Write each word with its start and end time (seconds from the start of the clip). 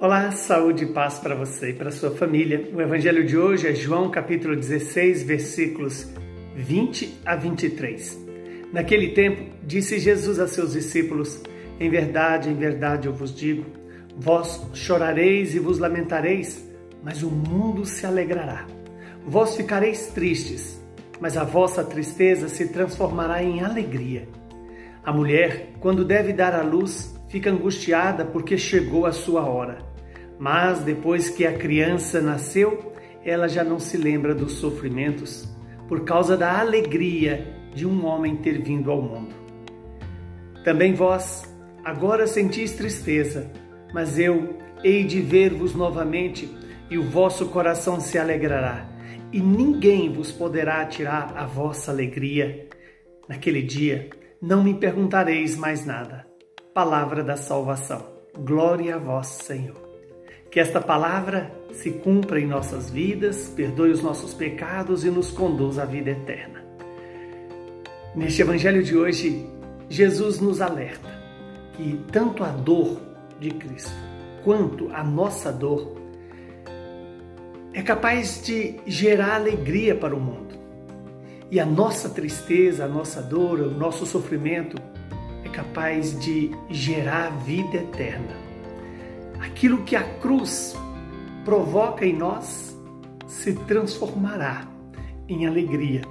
Olá, 0.00 0.30
saúde 0.30 0.84
e 0.84 0.92
paz 0.92 1.18
para 1.18 1.34
você 1.34 1.70
e 1.70 1.72
para 1.72 1.90
sua 1.90 2.12
família. 2.12 2.70
O 2.72 2.80
evangelho 2.80 3.26
de 3.26 3.36
hoje 3.36 3.66
é 3.66 3.74
João 3.74 4.08
capítulo 4.08 4.54
16, 4.54 5.24
versículos 5.24 6.06
20 6.54 7.22
a 7.26 7.34
23. 7.34 8.16
Naquele 8.72 9.08
tempo, 9.08 9.52
disse 9.64 9.98
Jesus 9.98 10.38
a 10.38 10.46
seus 10.46 10.74
discípulos: 10.74 11.42
Em 11.80 11.90
verdade, 11.90 12.48
em 12.48 12.54
verdade 12.54 13.08
eu 13.08 13.12
vos 13.12 13.34
digo, 13.34 13.66
vós 14.16 14.64
chorareis 14.72 15.56
e 15.56 15.58
vos 15.58 15.80
lamentareis, 15.80 16.64
mas 17.02 17.24
o 17.24 17.28
mundo 17.28 17.84
se 17.84 18.06
alegrará. 18.06 18.68
Vós 19.26 19.56
ficareis 19.56 20.06
tristes, 20.14 20.80
mas 21.20 21.36
a 21.36 21.42
vossa 21.42 21.82
tristeza 21.82 22.48
se 22.48 22.68
transformará 22.68 23.42
em 23.42 23.64
alegria. 23.64 24.28
A 25.04 25.12
mulher, 25.12 25.70
quando 25.80 26.04
deve 26.04 26.32
dar 26.32 26.54
à 26.54 26.62
luz, 26.62 27.17
fica 27.28 27.50
angustiada 27.50 28.24
porque 28.24 28.56
chegou 28.56 29.06
a 29.06 29.12
sua 29.12 29.42
hora. 29.42 29.78
Mas 30.38 30.80
depois 30.80 31.28
que 31.28 31.46
a 31.46 31.52
criança 31.52 32.20
nasceu, 32.20 32.92
ela 33.24 33.48
já 33.48 33.64
não 33.64 33.78
se 33.78 33.96
lembra 33.96 34.34
dos 34.34 34.52
sofrimentos 34.52 35.48
por 35.88 36.04
causa 36.04 36.36
da 36.36 36.58
alegria 36.60 37.54
de 37.74 37.86
um 37.86 38.04
homem 38.04 38.36
ter 38.36 38.62
vindo 38.62 38.90
ao 38.90 39.02
mundo. 39.02 39.34
Também 40.64 40.94
vós 40.94 41.42
agora 41.84 42.26
sentis 42.26 42.72
tristeza, 42.72 43.50
mas 43.92 44.18
eu 44.18 44.58
hei 44.84 45.04
de 45.04 45.20
ver-vos 45.20 45.74
novamente 45.74 46.48
e 46.90 46.98
o 46.98 47.04
vosso 47.04 47.46
coração 47.46 48.00
se 48.00 48.18
alegrará, 48.18 48.88
e 49.32 49.40
ninguém 49.40 50.12
vos 50.12 50.32
poderá 50.32 50.84
tirar 50.86 51.34
a 51.36 51.46
vossa 51.46 51.90
alegria. 51.90 52.68
Naquele 53.28 53.62
dia 53.62 54.08
não 54.40 54.62
me 54.62 54.74
perguntareis 54.74 55.56
mais 55.56 55.84
nada. 55.84 56.27
Palavra 56.78 57.24
da 57.24 57.36
salvação. 57.36 58.06
Glória 58.38 58.94
a 58.94 58.98
vós, 58.98 59.26
Senhor. 59.26 59.74
Que 60.48 60.60
esta 60.60 60.80
palavra 60.80 61.52
se 61.72 61.90
cumpra 61.90 62.38
em 62.38 62.46
nossas 62.46 62.88
vidas, 62.88 63.52
perdoe 63.56 63.90
os 63.90 64.00
nossos 64.00 64.32
pecados 64.32 65.04
e 65.04 65.10
nos 65.10 65.32
conduza 65.32 65.82
à 65.82 65.84
vida 65.84 66.10
eterna. 66.10 66.64
Neste 68.14 68.42
evangelho 68.42 68.80
de 68.84 68.96
hoje, 68.96 69.44
Jesus 69.88 70.38
nos 70.38 70.60
alerta 70.60 71.08
que 71.72 72.00
tanto 72.12 72.44
a 72.44 72.50
dor 72.50 73.00
de 73.40 73.50
Cristo 73.50 73.90
quanto 74.44 74.88
a 74.94 75.02
nossa 75.02 75.50
dor 75.50 75.96
é 77.74 77.82
capaz 77.82 78.40
de 78.40 78.78
gerar 78.86 79.34
alegria 79.34 79.96
para 79.96 80.14
o 80.14 80.20
mundo. 80.20 80.54
E 81.50 81.58
a 81.58 81.66
nossa 81.66 82.08
tristeza, 82.08 82.84
a 82.84 82.88
nossa 82.88 83.20
dor, 83.20 83.58
o 83.58 83.68
nosso 83.68 84.06
sofrimento 84.06 84.80
capaz 85.58 86.16
de 86.20 86.52
gerar 86.70 87.30
vida 87.42 87.78
eterna. 87.78 88.36
Aquilo 89.40 89.82
que 89.82 89.96
a 89.96 90.04
cruz 90.20 90.76
provoca 91.44 92.06
em 92.06 92.16
nós 92.16 92.78
se 93.26 93.54
transformará 93.66 94.68
em 95.28 95.48
alegria 95.48 96.02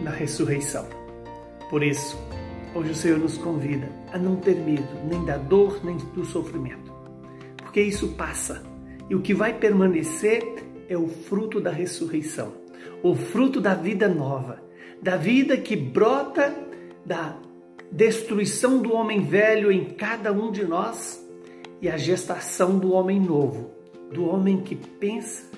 na 0.00 0.10
ressurreição. 0.10 0.86
Por 1.68 1.82
isso, 1.82 2.16
hoje 2.72 2.92
o 2.92 2.94
Senhor 2.94 3.18
nos 3.18 3.36
convida 3.36 3.90
a 4.12 4.18
não 4.18 4.36
ter 4.36 4.54
medo 4.54 4.88
nem 5.04 5.24
da 5.24 5.36
dor 5.36 5.80
nem 5.84 5.96
do 5.96 6.24
sofrimento, 6.24 6.92
porque 7.56 7.82
isso 7.82 8.10
passa. 8.10 8.62
E 9.08 9.16
o 9.16 9.20
que 9.20 9.34
vai 9.34 9.52
permanecer 9.52 10.44
é 10.88 10.96
o 10.96 11.08
fruto 11.08 11.60
da 11.60 11.72
ressurreição, 11.72 12.52
o 13.02 13.16
fruto 13.16 13.60
da 13.60 13.74
vida 13.74 14.06
nova, 14.06 14.62
da 15.02 15.16
vida 15.16 15.56
que 15.56 15.74
brota 15.74 16.54
da 17.04 17.36
destruição 17.90 18.80
do 18.80 18.92
homem 18.92 19.22
velho 19.22 19.70
em 19.70 19.84
cada 19.84 20.32
um 20.32 20.52
de 20.52 20.64
nós 20.64 21.26
e 21.80 21.88
a 21.88 21.96
gestação 21.96 22.78
do 22.78 22.92
homem 22.92 23.18
novo, 23.18 23.70
do 24.12 24.26
homem 24.26 24.60
que 24.60 24.76
pensa 24.76 25.50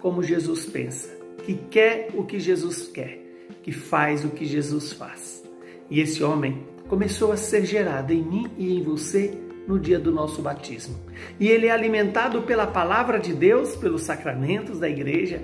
como 0.00 0.22
Jesus 0.22 0.66
pensa, 0.66 1.16
que 1.44 1.54
quer 1.54 2.10
o 2.14 2.24
que 2.24 2.38
Jesus 2.38 2.88
quer, 2.88 3.18
que 3.62 3.72
faz 3.72 4.24
o 4.24 4.28
que 4.28 4.44
Jesus 4.44 4.92
faz. 4.92 5.42
E 5.90 6.00
esse 6.00 6.22
homem 6.22 6.66
começou 6.88 7.32
a 7.32 7.36
ser 7.36 7.64
gerado 7.64 8.12
em 8.12 8.22
mim 8.22 8.50
e 8.58 8.76
em 8.76 8.82
você 8.82 9.38
no 9.66 9.78
dia 9.78 9.98
do 9.98 10.12
nosso 10.12 10.42
batismo. 10.42 10.96
E 11.40 11.48
ele 11.48 11.68
é 11.68 11.70
alimentado 11.70 12.42
pela 12.42 12.66
palavra 12.66 13.18
de 13.18 13.32
Deus, 13.32 13.74
pelos 13.76 14.02
sacramentos 14.02 14.78
da 14.78 14.88
igreja 14.88 15.42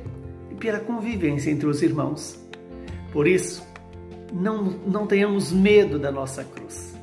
e 0.50 0.54
pela 0.54 0.80
convivência 0.80 1.50
entre 1.50 1.66
os 1.66 1.82
irmãos. 1.82 2.38
Por 3.12 3.26
isso, 3.26 3.66
não, 4.32 4.64
não 4.86 5.06
tenhamos 5.06 5.52
medo 5.52 5.98
da 5.98 6.10
nossa 6.10 6.44
cruz. 6.44 6.94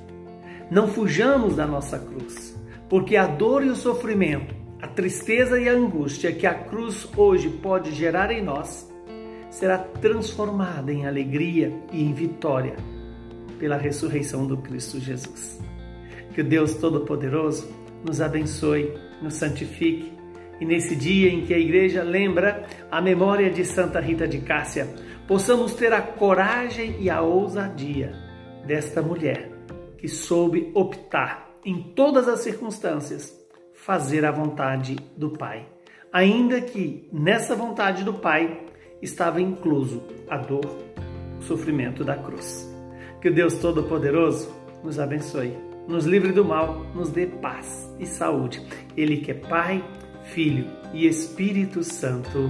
Não 0.70 0.88
fujamos 0.88 1.56
da 1.56 1.66
nossa 1.66 1.98
cruz 1.98 2.58
porque 2.90 3.18
a 3.18 3.28
dor 3.28 3.66
e 3.66 3.70
o 3.70 3.76
sofrimento, 3.76 4.56
a 4.82 4.88
tristeza 4.88 5.60
e 5.60 5.68
a 5.68 5.74
angústia 5.74 6.32
que 6.32 6.48
a 6.48 6.54
cruz 6.54 7.08
hoje 7.18 7.50
pode 7.50 7.92
gerar 7.92 8.32
em 8.32 8.42
nós, 8.42 8.90
será 9.50 9.78
transformada 9.78 10.92
em 10.92 11.06
alegria 11.06 11.74
e 11.92 12.04
em 12.04 12.14
vitória 12.14 12.76
pela 13.60 13.78
ressurreição 13.78 14.46
do 14.46 14.58
Cristo 14.58 15.00
Jesus. 15.00 15.60
Que 16.34 16.42
o 16.42 16.44
Deus 16.44 16.76
Todo-Poderoso 16.76 17.68
nos 18.06 18.22
abençoe, 18.22 18.94
nos 19.22 19.34
santifique 19.34 20.14
e 20.60 20.66
nesse 20.66 20.96
dia 20.96 21.30
em 21.30 21.42
que 21.42 21.54
a 21.54 21.60
igreja 21.60 22.04
lembra 22.04 22.66
a 22.90 23.02
memória 23.02 23.50
de 23.50 23.66
Santa 23.66 24.00
Rita 24.00 24.28
de 24.28 24.40
Cássia, 24.40 24.88
possamos 25.28 25.74
ter 25.74 25.92
a 25.92 26.02
coragem 26.02 26.96
e 27.00 27.10
a 27.10 27.22
ousadia 27.22 28.14
desta 28.66 29.02
mulher 29.02 29.52
que 29.98 30.08
soube 30.08 30.72
optar 30.74 31.48
em 31.66 31.82
todas 31.96 32.28
as 32.28 32.40
circunstâncias, 32.40 33.36
fazer 33.74 34.24
a 34.26 34.32
vontade 34.32 34.96
do 35.18 35.32
Pai. 35.32 35.68
Ainda 36.14 36.62
que 36.62 37.10
nessa 37.12 37.56
vontade 37.56 38.04
do 38.04 38.14
Pai 38.14 38.66
estava 39.02 39.42
incluso 39.42 40.02
a 40.30 40.38
dor, 40.38 40.66
o 41.38 41.42
sofrimento 41.42 42.04
da 42.04 42.16
cruz. 42.16 42.66
Que 43.22 43.30
o 43.30 43.34
Deus 43.34 43.56
Todo-Poderoso 43.56 44.50
nos 44.84 45.00
abençoe, 45.00 45.58
nos 45.88 46.06
livre 46.06 46.32
do 46.32 46.46
mal, 46.46 46.86
nos 46.96 47.10
dê 47.10 47.26
paz 47.26 47.94
e 48.00 48.06
saúde. 48.06 48.66
Ele 48.96 49.18
que 49.18 49.32
é 49.32 49.34
Pai, 49.34 49.84
Filho 50.24 50.68
e 50.94 51.06
Espírito 51.06 51.84
Santo. 51.84 52.50